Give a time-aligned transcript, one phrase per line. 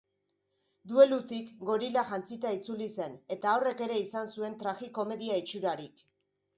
[0.91, 6.09] Duelutik gorila jantzita itzuli zen, eta horrek ere izan zuen tragikomedia itxurarik.